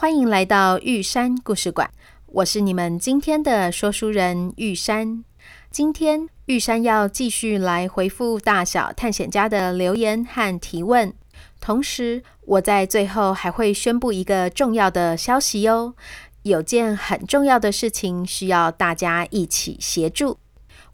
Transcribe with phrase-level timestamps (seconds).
[0.00, 1.90] 欢迎来到玉山故事馆。
[2.26, 5.24] 我是你们今天的说书人玉山。
[5.72, 11.12] 今天玉山要继续来回复大小探险家的留言和提问，
[11.58, 15.96] 同时我在最后还会宣布一个重要的消息哟。
[16.44, 20.38] 有件很重要的事情需要大家一起协助。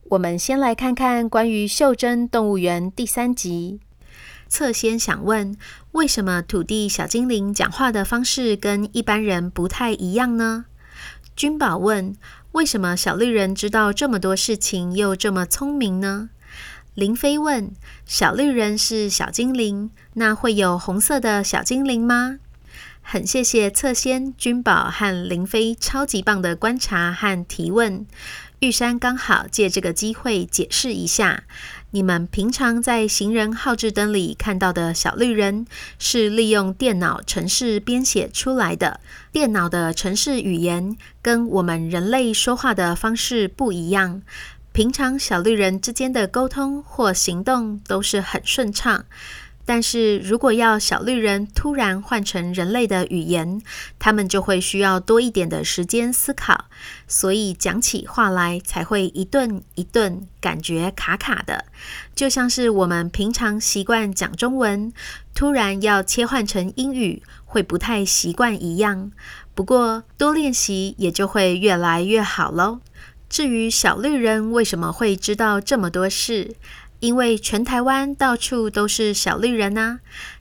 [0.05, 3.80] 我们先来看看关于《袖珍动物园》第三集。
[4.48, 5.56] 侧先想问，
[5.92, 10.66] 为什么土地小精灵讲话的方式跟一般人不太一样呢？
[11.34, 12.14] 君宝问，
[12.52, 16.30] 为什么小绿人知道这么多事情又这么聪明呢？
[16.94, 17.72] 林飞问，
[18.06, 22.38] 小绿人是小精灵，那会有红色的小精灵吗？
[23.06, 28.05] 很谢谢侧先、君宝和林飞超级棒的观察和提问。
[28.60, 31.44] 玉山刚好借这个机会解释一下，
[31.91, 35.66] 你们平常在行人号志灯里看到的小绿人，
[35.98, 39.00] 是利用电脑程式编写出来的。
[39.30, 44.22] 电脑的程式语言跟我们人类说话的方式不一样，
[44.72, 49.05] 平常小绿人之间的沟通或行动都是很顺畅。
[49.66, 53.62] 但是如果要小绿人突然换成人类的语言，
[53.98, 56.66] 他们就会需要多一点的时间思考，
[57.08, 61.64] 所以讲起话来才会一顿一顿，感觉卡卡的，
[62.14, 64.92] 就像是我们平常习惯讲中文，
[65.34, 69.12] 突然要切换成英语，会不太习惯一样。
[69.54, 72.80] 不过多练习也就会越来越好喽。
[73.28, 76.54] 至于小绿人为什么会知道这么多事？
[77.05, 79.98] 因为全台湾到处都是小绿人呐，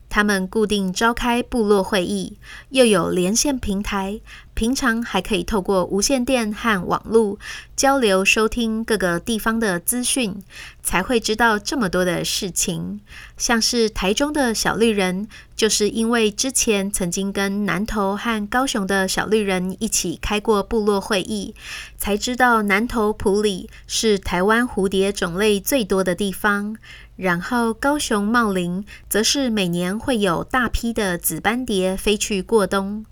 [0.07, 2.37] 他们固定召开部落会议，
[2.69, 4.21] 又有连线平台。
[4.53, 7.39] 平常还可以透过无线电和网络
[7.75, 10.41] 交流、收听各个地方的资讯，
[10.81, 13.01] 才会知道这么多的事情。
[13.35, 21.55] 像是台中的小绿人，就是因为之前曾经跟南投和高雄的小绿人一起开过部落会议，
[21.97, 26.77] 才知道南投埔里是台湾蝴蝶种类最多的地方。
[27.15, 33.05] 然后高雄茂林则是每年会有大批的紫斑蝶飞去过冬。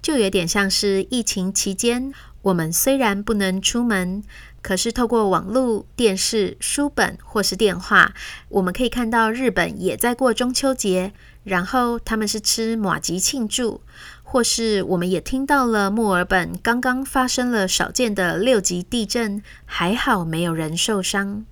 [0.00, 4.22] 就有点像是疫情期间，我们虽然不能出门，
[4.62, 8.14] 可是透过网络、电视、书本或是电话，
[8.48, 11.12] 我们可以看到日本也在过中秋节，
[11.44, 13.80] 然后他们是吃马吉庆祝，
[14.22, 21.44] 或是我们也听到了墨尔本刚刚发生了少见的六级地震，还好没有人受伤。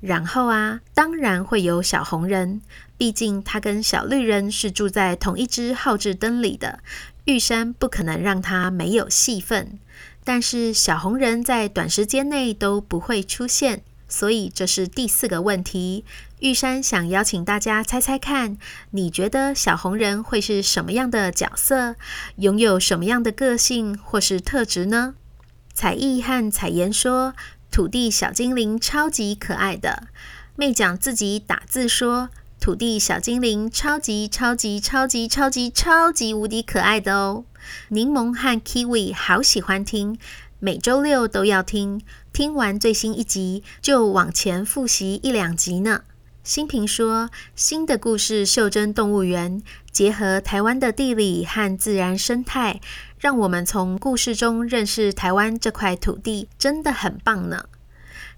[0.00, 2.60] 然后啊，当然会有小红人，
[2.98, 6.80] 毕竟他跟小绿人是住在同一只号志灯里的。
[7.26, 9.80] 玉山不可能让他没有戏份，
[10.22, 16.04] 但是小红人在短时间内都不会出现，所以这是第四个问题。
[16.38, 18.56] 玉山想邀请大家猜猜看，
[18.90, 21.96] 你觉得小红人会是什么样的角色，
[22.36, 25.14] 拥有什么样的个性或是特质呢？
[25.74, 27.34] 彩艺和彩妍说，
[27.72, 30.04] 土地小精灵超级可爱的。
[30.54, 32.30] 妹讲自己打字说。
[32.60, 37.44] 土地小精灵超级超级超级超级超级无敌可爱的哦！
[37.88, 40.18] 柠檬和 Kiwi 好喜欢听，
[40.58, 42.00] 每周六都要听，
[42.32, 46.02] 听完最新一集就往前复习一两集呢。
[46.42, 52.80] 新平说，新的故事《袖珍动物园》结合台湾的地理和自然生态，
[53.18, 57.66] 让我们从故事中认识台湾这块土地，真的很棒呢。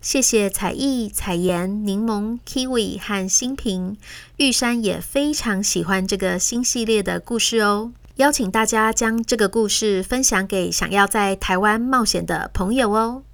[0.00, 3.96] 谢谢彩艺、彩妍、柠檬、Kiwi 和新平，
[4.36, 7.92] 玉山也非常喜欢这个新系列的故事哦。
[8.14, 13.24] 邀请大家将这个故事分享给想要在台湾冒险的朋友哦。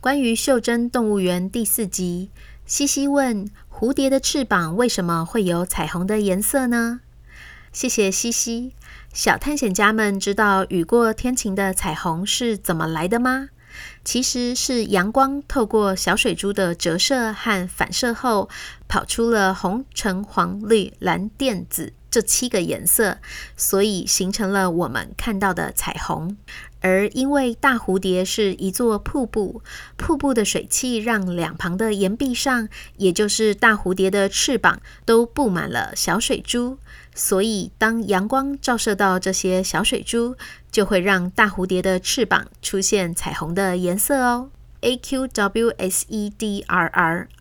[0.00, 2.28] 关于《袖珍动物园》第四集，
[2.66, 7.00] 西西问：蝴蝶的翅膀为什么会有彩虹的颜色呢？
[7.72, 8.72] 谢谢西西。
[9.14, 13.48] 小探险家们知道雨过天晴的彩虹是怎么来的吗？
[14.04, 18.48] 其实是阳光透过小水珠的折射和反射后，
[18.88, 23.18] 跑出了红、橙、黄、绿、蓝、靛、紫这七个颜色，
[23.56, 26.36] 所以形成了我们看到的彩虹。
[26.80, 29.62] 而因为大蝴蝶是一座瀑布，
[29.96, 32.68] 瀑布的水汽让两旁的岩壁上，
[32.98, 36.78] 也就是大蝴蝶的翅膀，都布满了小水珠。
[37.14, 40.36] 所以当阳光照射到这些小水珠，
[40.70, 44.50] 就会让大蝴蝶的翅膀出现彩虹的颜色哦。
[44.82, 45.68] AQWSEDRR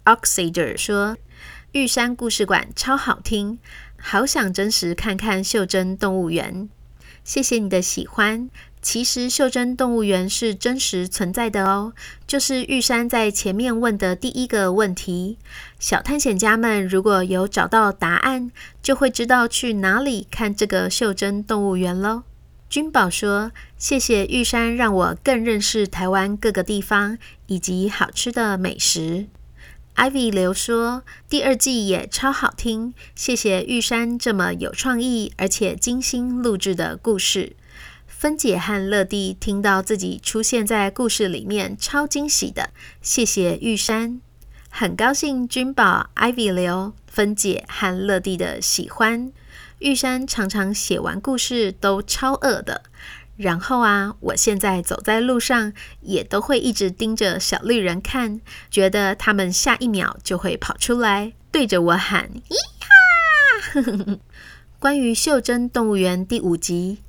[0.05, 1.17] Oxider 说
[1.73, 3.57] ：“玉山故事馆超好听，
[3.97, 6.69] 好想真实看看袖珍动物园。”
[7.25, 8.49] 谢谢你的喜欢。
[8.83, 11.93] 其实袖珍动物园是真实存在的哦，
[12.27, 15.37] 就是玉山在前面问的第一个问题。
[15.79, 18.51] 小探险家们如果有找到答案，
[18.81, 22.23] 就会知道去哪里看这个袖珍动物园喽。
[22.69, 29.27] 君宝说：“谢谢玉山，让我更认识台湾各个地方以及好吃的美食。”
[29.95, 37.55] Ivy 刘说：“第二季也超好听，谢谢玉山这么有创意而且精心录制的故事。”
[38.23, 42.69] 芬姐和乐蒂听到自己出现在故事里面，超惊喜的。
[43.01, 44.21] 谢谢玉山，
[44.69, 49.33] 很高兴君宝、Ivy 刘、芬姐和乐蒂的喜欢。
[49.79, 52.83] 玉山常常写完故事都超饿的。
[53.35, 58.39] 然后啊，我现在走在路上也都会一直盯着小绿人看，
[58.71, 62.55] 觉得他们下一秒就会跑出来对着我喊“咿
[63.75, 64.19] 哈”。
[64.79, 66.99] 关于袖珍动物园第五集。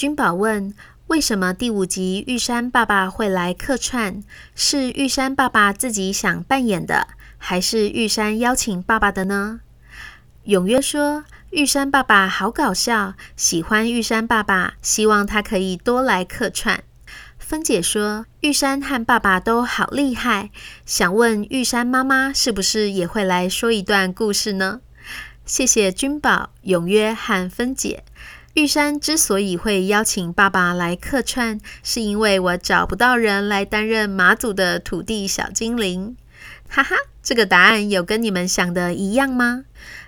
[0.00, 0.72] 君宝问
[1.08, 4.24] ：“为什么第五集玉山爸爸会来客串？
[4.54, 9.60] 是玉山爸爸自己想扮演的，还是玉山邀请爸爸的呢？”
[10.48, 16.82] 踊跃说：“玉山爸爸好搞笑，喜欢玉山爸爸，希望他可以多来客串。”
[17.38, 20.48] 芬姐说：“玉山和爸爸都好厉害，
[20.86, 24.80] 想问玉山妈妈是不是也会来说一段故事呢？”
[25.44, 28.04] 谢谢君宝、踊跃和芬姐。
[28.54, 36.16] 玉山之所以会邀请爸爸来客串，是因为我找不到人来担任马祖的土地小精灵。
[36.68, 39.62] 哈哈，这个答案有跟你们想的一样吗？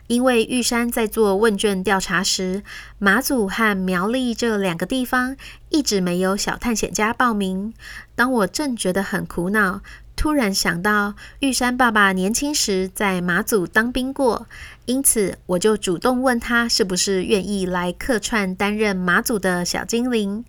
[0.08, 2.64] 因为玉山在做问卷调查时，
[2.98, 5.36] 马祖和苗栗这两个地方
[5.68, 7.72] 一直没有小探险家报名。
[8.16, 9.80] 当我正觉得很苦恼，
[10.16, 14.46] 突然想到玉山爸爸年轻时在马祖当兵过。
[14.84, 20.44] 因此，我就主动问他是不是愿意来客串担任马祖的小精灵。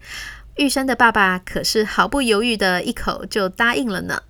[0.56, 4.24] 玉山的爸爸可是毫不犹豫的一口就答应了呢。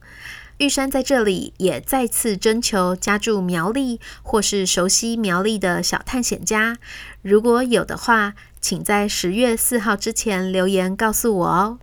[0.58, 6.78] 玉山在这里也再次征求家住苗栗或是熟悉苗栗的小探险家，
[7.22, 11.80] 如果有的话，请在十月四号之前留言告诉我哦。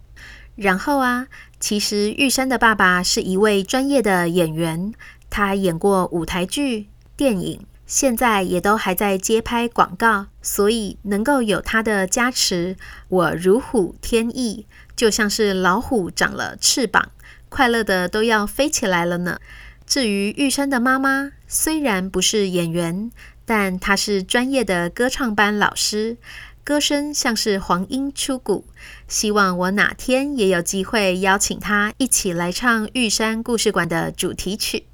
[0.55, 1.26] 然后啊，
[1.58, 4.93] 其实玉山的爸爸是一位专业的演员，
[5.28, 7.66] 他演过舞台剧、电影。
[7.90, 12.76] 现在也都还在接拍广告，所以能够有他的加持，
[13.08, 14.64] 我如虎添翼，
[14.94, 17.10] 就像是老虎长了翅膀，
[17.48, 19.40] 快乐的都要飞起来了呢。
[19.84, 23.10] 至于玉山的妈妈，虽然不是演员，
[23.44, 26.16] 但她是专业的歌唱班老师，
[26.62, 28.69] 歌声像是黄莺出谷。
[29.08, 34.84] 希望我哪天也有机会邀请她一起来唱玉山故事馆的主题曲。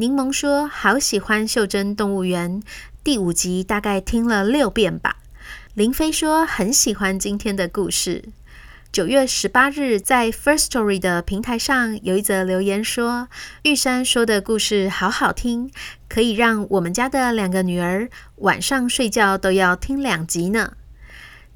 [0.00, 2.62] 柠檬说：“好喜欢袖珍动物园
[3.02, 5.16] 第五集，大概听了六遍吧。”
[5.74, 8.22] 林飞说：“很喜欢今天的故事。”
[8.92, 13.28] 九月十八日，在 First Story 的平台上有一则留言说
[13.64, 15.72] ：“玉山说的故事好好听，
[16.08, 20.74] 可以让我们家的两个女儿晚上睡觉都要听两集呢。”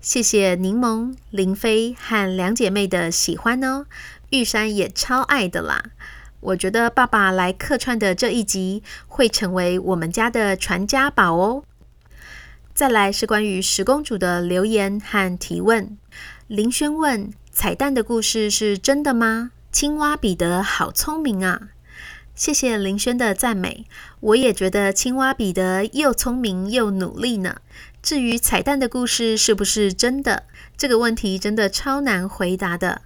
[0.02, 3.86] 谢谢柠檬、林飞和两姐妹的喜欢哦，
[4.30, 5.84] 玉山也超爱的啦。
[6.42, 11.62] 我觉得爸爸来客串的这一集会成为我们家的传家宝哦。
[12.74, 15.96] 再来是关于十公主的留言和提问。
[16.48, 19.52] 林轩问：彩蛋的故事是真的吗？
[19.70, 21.68] 青蛙彼得好聪明啊！
[22.34, 23.84] 谢谢林轩的赞美，
[24.18, 27.58] 我也觉得青蛙彼得又聪明又努力呢。
[28.02, 30.42] 至于彩蛋的故事是不是真的，
[30.76, 33.02] 这个问题真的超难回答的。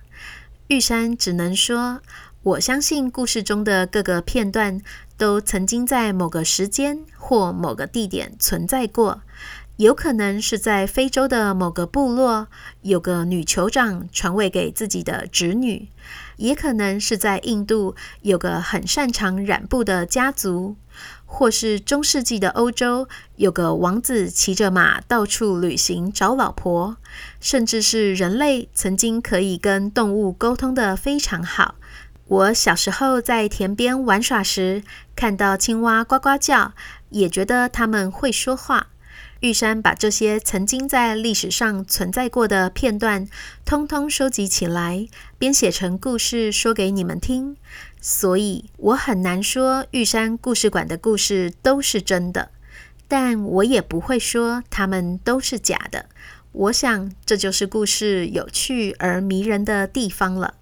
[0.68, 2.00] 玉山只能说。
[2.46, 4.80] 我相信故事中的各个片段
[5.18, 9.22] 都曾经在某个时间或某个地点存在过，
[9.78, 12.46] 有可能是在非洲的某个部落，
[12.82, 15.88] 有个女酋长传位给自己的侄女，
[16.36, 20.76] 也可能是在印度有个很擅长染布的家族，
[21.24, 26.96] 或是中世纪的欧洲有个王子骑着马到处旅行找老婆，
[27.40, 31.74] 甚至是人类曾经可以跟动物沟通得非常好。
[32.28, 34.82] 我小时候在田边玩耍时，
[35.14, 36.72] 看到青蛙呱呱叫，
[37.10, 38.88] 也觉得它们会说话。
[39.40, 43.28] 玉山把这些曾经在历史上存在过的片段，
[43.64, 45.06] 通通收集起来，
[45.38, 47.56] 编写成故事说给你们听。
[48.00, 52.50] 所以我很难说玉山故事馆的故事都是真的。
[53.06, 56.06] 但我也不会说它们都是假的。
[56.50, 60.54] 我想这就是故事有趣而迷人的地方了。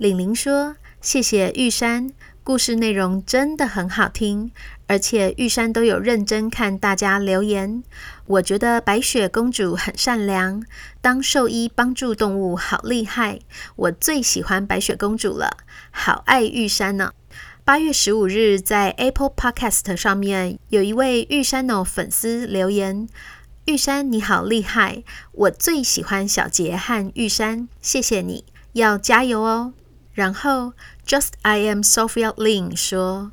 [0.00, 2.10] 玲玲说：“谢谢玉山，
[2.42, 4.50] 故事内容真的很好听，
[4.86, 7.82] 而且玉山都有认真看大家留言。
[8.24, 10.64] 我觉得白雪公主很善良，
[11.02, 13.40] 当兽医帮助动物好厉害。
[13.76, 15.58] 我最喜欢白雪公主了，
[15.90, 17.12] 好爱玉山呢。”
[17.62, 23.06] 八月十五日，在 Apple Podcast 上面有一位玉山的粉丝留言
[23.68, 25.02] ：“玉山你好厉害，
[25.32, 29.74] 我最喜欢小杰和玉山，谢谢你，要加油哦。”
[30.12, 30.72] 然后
[31.06, 33.30] ，Just I am Sophia Lin 说：“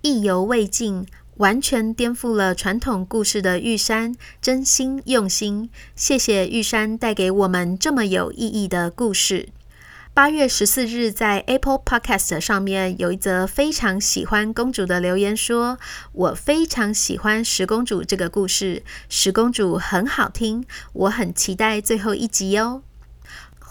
[0.00, 1.06] 意犹未尽，
[1.38, 9.48] 完全颠覆了传统故事的玉山，真心用心，谢谢玉山带给我们这么有意义的故事。”
[10.14, 15.78] 八月十四日，在 Apple Podcast 上面有一则非常喜欢公主的留言说
[16.12, 22.82] ：“我非常喜欢十公主这个故事，十公主很好听，我很期待最后一集哦。”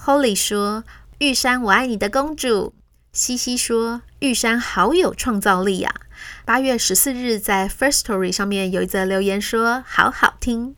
[0.06, 0.84] Holly 说。
[1.20, 2.74] 玉山，我爱你的公主。
[3.12, 6.08] 西西说：“玉山好有创造力呀、啊！”
[6.46, 10.78] 八月十四日，在 First Story 上面有一则留言说：“好好听。”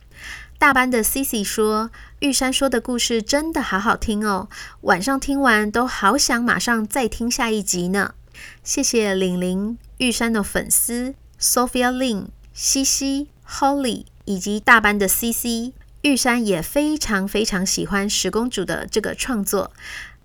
[0.57, 4.49] 大班的 Cici 说：“玉山说的故事真的好好听哦，
[4.81, 8.15] 晚上听完都好想马上再听下一集呢。”
[8.63, 15.73] 谢谢玲玲、玉山的粉丝 Sophia Lin、西西、Holly 以及大班的 CC。
[16.01, 19.71] 玉山也非常非常喜欢十公主的这个创作。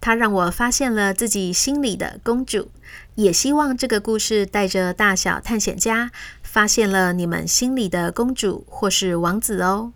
[0.00, 2.68] 他让我发现了自己心里的公主，
[3.16, 6.10] 也希望这个故事带着大小探险家
[6.42, 9.92] 发现了你们心里的公主或是王子哦。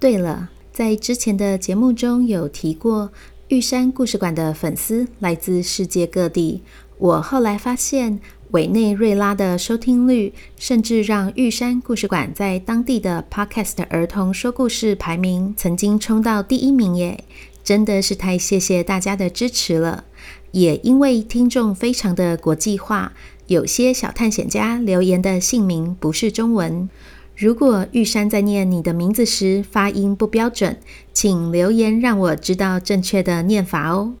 [0.00, 3.12] 对了，在之前的节目中有提过，
[3.48, 6.62] 玉山故事馆的粉丝来自世界各地。
[6.98, 8.18] 我后来发现，
[8.50, 17.24] 委内瑞拉的收听率甚至让玉山故事馆在当地的 Podcast 儿童说故事排名曾经冲到第一名耶。
[17.66, 20.04] 真的是太谢谢大家的支持了，
[20.52, 23.12] 也因为听众非常的国际化，
[23.48, 26.88] 有些小探险家留言的姓名不是中文。
[27.36, 30.78] 如果玉山在念你的名字时发音不标准，
[31.12, 34.14] 请留言让我知道正确的念法哦。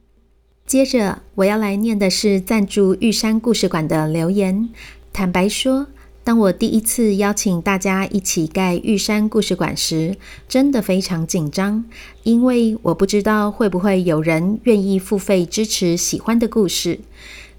[0.66, 4.70] 接着我要来念的是赞助玉山故事馆的留言。
[5.12, 5.86] 坦白说，
[6.26, 10.16] 当我第一次邀请大家一起盖玉山故事馆时，
[10.48, 11.84] 真的非常紧张，
[12.24, 16.98] 因为我不知道会不会有人愿意付费支持喜欢的故事。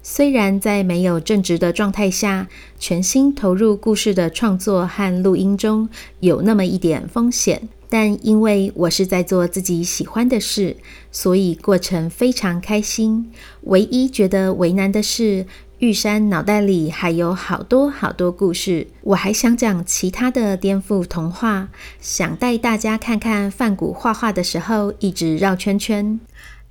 [0.02, 2.46] 虽然在没有正职的状态下，
[2.78, 5.88] 全心投入故事的创作和录音中
[6.20, 10.76] 有那么一点风险，但因为我是在做自己喜欢的事，
[11.10, 13.32] 所以过程非常开心。
[13.62, 15.46] 唯一觉得为难的是，
[15.78, 21.68] 玉山脑袋里还有好多好多故事，我还想讲其他的颠覆童话，
[22.00, 26.18] 想带大家看看范谷画画的时候一直绕圈圈。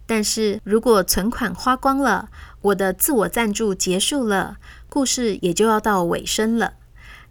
[0.05, 2.27] 但是如果存款花光了，
[2.63, 4.57] 我的自我赞助结束了，
[4.89, 6.73] 故事也就要到尾声了。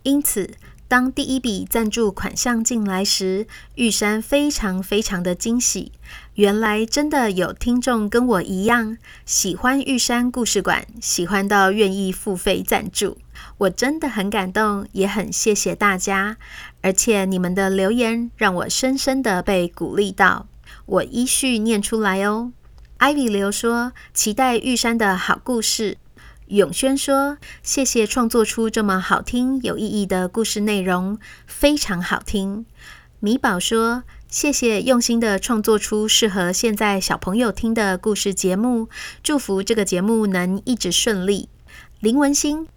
[0.02, 0.52] 因此，
[0.88, 5.90] 当第一笔赞助款项进来时，玉山非常非常的惊喜。
[6.34, 13.18] 原来真的有听众跟我一样喜欢玉山故事馆，喜欢到愿意付费赞助。
[13.58, 16.36] 我真的很感动，也很谢谢大家。
[16.82, 20.46] 而且你们的留言让我深深的被鼓励到。
[20.84, 22.52] 我依序念出来哦。
[23.00, 25.98] Ivy 刘说：“期待玉山的好故事。”
[26.46, 32.64] 永轩说：“谢谢创作出这么好听、有意义的故事内容，非常好听。”
[33.18, 38.88] 米宝说：“谢谢用心的创作出适合现在小朋友听的故事节目，
[39.24, 41.48] 祝福这个节目能一直顺利。”
[41.98, 42.68] 林文馨、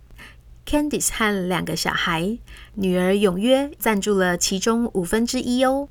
[0.65, 2.39] Candice 和两个小孩，
[2.73, 5.89] 女儿永约赞助了其中五分之一哦。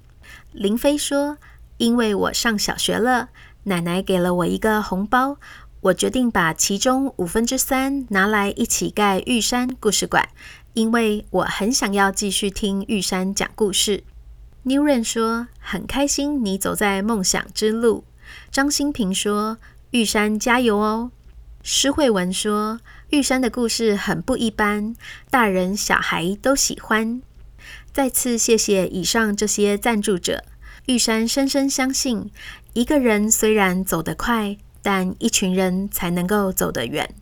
[0.50, 1.38] 林飞说
[1.78, 3.28] ：“因为我上小学了，
[3.64, 5.36] 奶奶给了我一个红包。”
[5.80, 10.28] 我决定把其中五分之三拿来一起盖玉山故事馆，
[10.74, 14.02] 因为我很想要继续听玉山讲故事。
[14.64, 18.04] New Ren 说很开心你走在梦想之路。
[18.50, 19.58] 张新平说
[19.92, 21.12] 玉山加油哦。
[21.62, 22.80] 施慧文说
[23.10, 24.96] 玉山的故事很不一般，
[25.30, 27.22] 大人小孩都喜欢。
[27.92, 30.44] 再次谢谢以上这些赞助者。
[30.86, 32.30] 玉山深深相信，
[32.72, 34.56] 一个人虽然走得快。
[34.82, 37.14] 但一群人才能够走得远。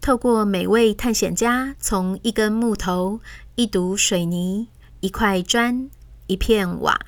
[0.00, 3.20] 透过每位探险家，从一根木头、
[3.56, 4.68] 一堵水泥、
[5.00, 5.90] 一块砖、
[6.26, 7.00] 一片瓦，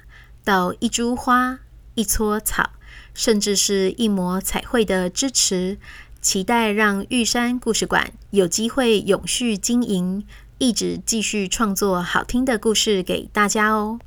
[0.44, 1.60] 到一株花、
[1.94, 2.70] 一撮草，
[3.14, 5.78] 甚至是一抹彩绘的支持，
[6.20, 10.26] 期待让玉山故事馆有机会永续经营，
[10.58, 13.98] 一直继续创作好听的故事给大家哦。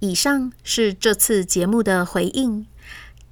[0.00, 2.66] 以上是这次节目的回应。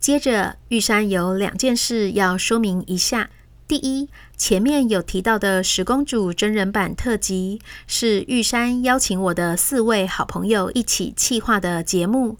[0.00, 3.28] 接着，玉山有两件事要说明一下。
[3.68, 12.38] 第一，前面有提到的十公主真人版特辑，是玉山邀请我的四位好朋友一起企划的节目，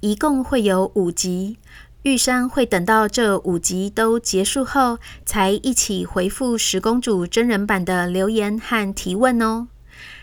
[0.00, 1.58] 一共会有五集。
[2.04, 9.68] 玉山会等到这五集都结束后，才一起回复十公主真人版的留言和提问哦。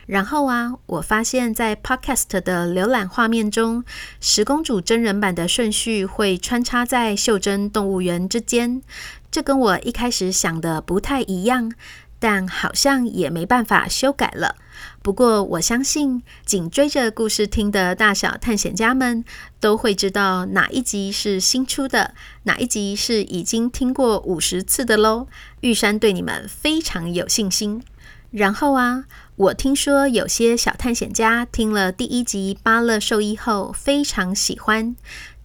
[0.09, 3.83] 然后啊，我发现，在 Podcast 的浏览画面中，
[4.19, 8.81] 十公主真人版的顺序会穿插在袖珍动物园之间，
[9.29, 11.71] 这跟我一开始想的不太一样。
[12.21, 14.55] 但好像也没办法修改了。
[15.01, 19.23] 不过我相信，紧追着故事听的大小探险家们
[19.61, 22.13] 都会知道哪一集是新出的，
[22.43, 25.27] 哪一集是已经听过五十次的喽。
[25.61, 27.81] 玉山对你们非常有信心。
[28.31, 29.05] 然后啊，
[29.35, 34.95] 我听说有些小探险家听了第一集《巴乐兽医》后非常喜欢，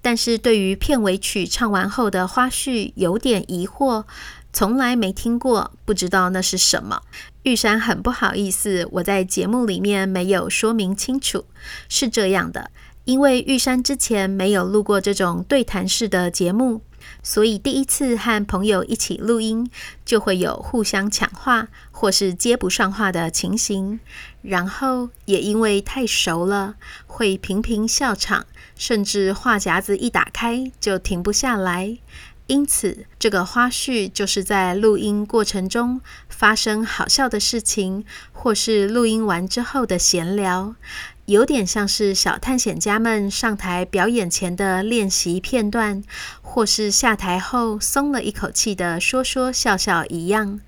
[0.03, 4.05] 但是对于片尾曲唱完后的花絮有点疑惑。
[4.53, 7.01] 从来没听过，不知道那是什么。
[7.43, 11.47] 玉山很不好意思，我在节目里面没有说明清楚。
[11.89, 12.71] 是这样的，
[13.05, 16.83] 因为玉山之前没有录过这种对谈式的节目，
[17.23, 19.71] 所以第一次和朋友一起录音，
[20.05, 24.01] 就会有互相抢话或是接不上话的情形。
[24.43, 26.75] 然后也因为太熟了，
[27.07, 31.99] 会频频笑场，甚至话匣子一打开就停不下来。
[32.47, 40.75] 因此，这个花絮就是在录音过程中发生好笑的事情，或是录音完之后的闲聊，
[41.27, 46.03] 有点像是小探险家们上台表演前的练习片段，
[46.43, 50.61] 或是下台后松了一口气的说说笑笑一样。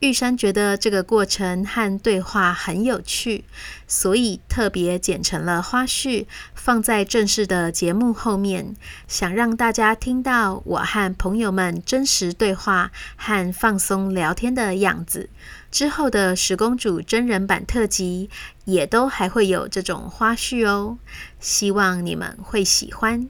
[0.00, 3.44] 玉山觉得这个过程和对话很有趣，
[3.86, 8.76] 所以特别剪成了花絮，放在正式的节目后面，
[9.08, 15.30] 想让大家听到我和朋友们真实对话和放松聊天的样子。
[15.74, 18.30] 之后的十公主真人版特辑
[18.64, 20.98] 也都还会有这种花絮哦，
[21.40, 23.28] 希望你们会喜欢。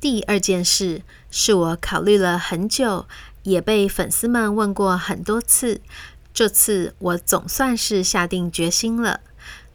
[0.00, 3.06] 第二件事是我考虑了很久，
[3.44, 5.80] 也被粉丝们问过很多次。
[6.32, 9.20] 这次我总算是下定决心了。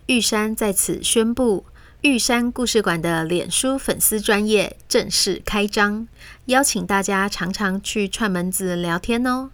[0.08, 1.64] 玉山在此宣布，
[2.02, 6.06] 玉山故事馆的脸书粉丝专业正式开张，
[6.48, 9.52] 邀请大家常常去串门子聊天哦。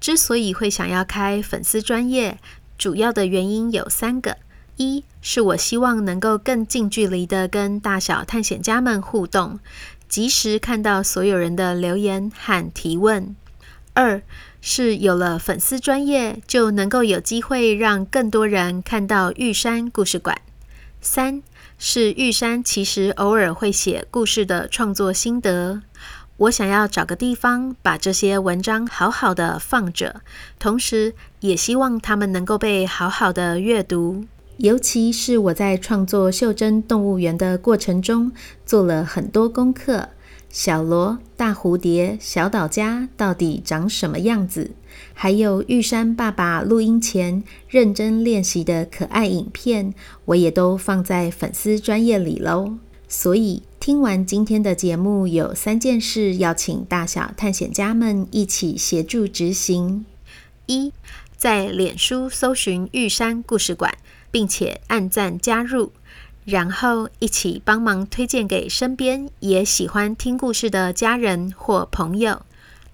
[0.00, 2.38] 之所以会想要开粉丝专业，
[2.76, 4.36] 主要的原因有三个：
[4.76, 9.58] 一是我希望能够更近距离的跟大小探险家们互动，
[10.08, 13.34] 及时看到所有人的留言和提问；
[13.94, 14.22] 二
[14.60, 20.40] 是有了粉丝专业，就能够有机会让更多人看到玉山故事馆。
[21.00, 21.42] 三
[21.78, 25.82] 是玉山其实偶尔会写故事的创作心得，
[26.38, 30.22] 我想要找个地方把这些文章好好的放着，
[30.58, 34.24] 同时也希望他们能够被好好的阅读。
[34.58, 38.32] 尤其是我在创作袖珍动物园的过程中，
[38.64, 40.10] 做了很多功课。
[40.48, 44.70] 小罗、大蝴蝶、小岛家到底长什么样子？
[45.12, 49.92] 还有玉山爸爸录音前认真练习的可爱影片，
[50.24, 52.74] 我也都放在粉丝专页里喽。
[53.06, 60.04] 所以听完今天的节目，有三件事要请大小探险家们一起协助执行：
[60.66, 60.92] 一，
[61.36, 63.96] 在脸书搜寻玉山故事馆，
[64.30, 65.92] 并且按赞加入。
[66.44, 72.42] 然后一起帮忙推荐给身边也喜欢听故事的家人或朋友。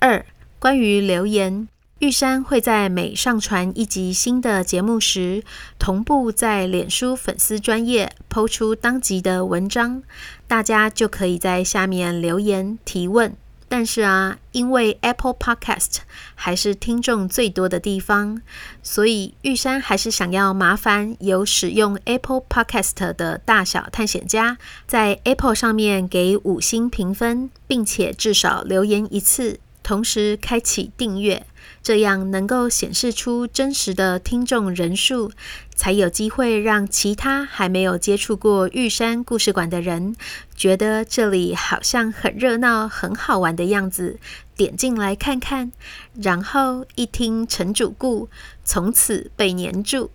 [0.01, 0.25] 二、
[0.59, 1.69] 关于留言，
[2.01, 5.45] 玉山会在每上传一集新的节目时，
[5.79, 10.03] 同步在脸书粉丝专页 PO 出当集的文章，
[10.49, 13.37] 大家就可以在下面留言提问。
[13.69, 15.99] 但是啊，因为 Apple Podcast
[16.35, 18.43] 还是听众最多的地方，
[18.83, 31.47] 所以玉山还是想要麻烦有使用 Apple Podcast 的大小探险家，在 Apple 上面给五星评分，并且至少留言一次，同时开启订阅。
[31.85, 35.31] 这样能够显示出真实的听众人数，
[35.75, 40.17] 才有机会让其他还没有接触过玉山故事馆的人，
[40.57, 44.19] 觉得这里好像很热闹、很好玩的样子，
[44.57, 45.73] 点进来看看，
[46.15, 48.31] 然后一听成主顾，
[48.65, 50.11] 从此被黏住。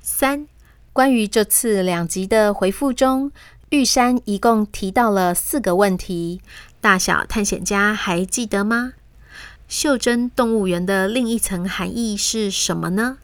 [0.00, 0.46] 三、
[0.92, 3.32] 关于这次两集的回复中，
[3.70, 6.40] 玉山一共提到了四个问题，
[6.80, 8.92] 大小探险家还记得吗？
[9.74, 13.18] 袖珍动物园的另一层含义是什么呢？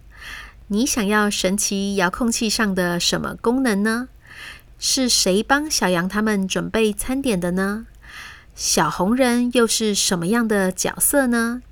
[0.67, 4.09] 你想要神奇遥控器上的什么功能呢？
[4.77, 7.87] 是谁帮小羊他们准备餐点的呢？
[8.57, 11.63] 小红人又是什么样的角色呢？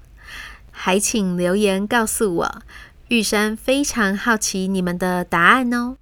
[0.70, 2.62] 还请留言告诉我，
[3.08, 5.96] 玉山非常好奇你们的答案哦。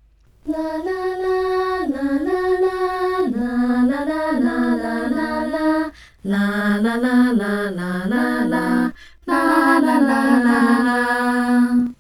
[0.45, 3.06] 啦啦啦啦啦啦
[6.27, 8.93] 啦啦啦啦啦啦啦
[9.25, 11.95] 啦啦啦啦啦。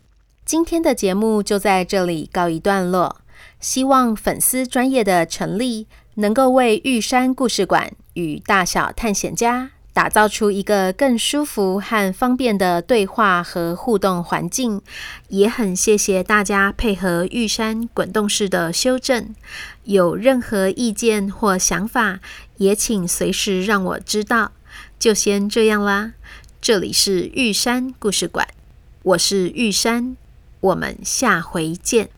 [0.44, 3.18] 今天的节目就在这里告一段落。
[3.60, 5.86] 希望粉丝专业的成立，
[6.16, 14.82] 能够为玉山故事馆与大小探险家打造出一个更舒服和方便的对话和互动环境。
[15.28, 19.34] 也很谢谢大家配合玉山滚动式的修正。
[19.84, 22.20] 有任何意见或想法，
[22.58, 24.52] 也请随时让我知道。
[24.98, 26.12] 就先这样啦，
[26.60, 28.46] 这里是玉山故事馆，
[29.02, 30.18] 我是玉山。
[30.60, 32.10] 我们下回见。